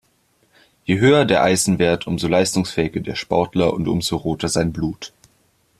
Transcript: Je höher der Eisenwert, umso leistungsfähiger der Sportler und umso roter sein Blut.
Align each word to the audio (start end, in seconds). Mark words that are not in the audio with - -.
Je 0.83 0.99
höher 0.99 1.25
der 1.25 1.43
Eisenwert, 1.43 2.07
umso 2.07 2.27
leistungsfähiger 2.27 3.01
der 3.01 3.13
Sportler 3.13 3.71
und 3.71 3.87
umso 3.87 4.15
roter 4.15 4.47
sein 4.47 4.73
Blut. 4.73 5.13